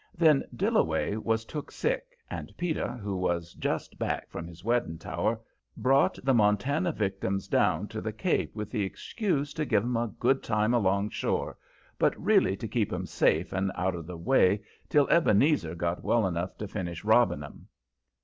Then 0.17 0.43
Dillaway 0.55 1.15
was 1.17 1.45
took 1.45 1.69
sick, 1.69 2.17
and 2.27 2.51
Peter, 2.57 2.93
who 2.93 3.15
was 3.15 3.53
just 3.53 3.99
back 3.99 4.31
from 4.31 4.47
his 4.47 4.63
wedding 4.63 4.97
tower, 4.97 5.39
brought 5.77 6.17
the 6.25 6.33
Montana 6.33 6.91
victims 6.91 7.47
down 7.47 7.87
to 7.89 8.01
the 8.01 8.11
Cape 8.11 8.55
with 8.55 8.71
the 8.71 8.81
excuse 8.81 9.53
to 9.53 9.63
give 9.63 9.83
'em 9.83 9.95
a 9.97 10.07
good 10.19 10.41
time 10.41 10.73
alongshore, 10.73 11.55
but 11.99 12.19
really 12.19 12.57
to 12.57 12.67
keep 12.67 12.91
'em 12.91 13.05
safe 13.05 13.53
and 13.53 13.71
out 13.75 13.93
of 13.93 14.07
the 14.07 14.17
way 14.17 14.63
till 14.89 15.07
Ebenezer 15.09 15.75
got 15.75 16.03
well 16.03 16.25
enough 16.25 16.57
to 16.57 16.67
finish 16.67 17.03
robbing 17.05 17.43
'em. 17.43 17.67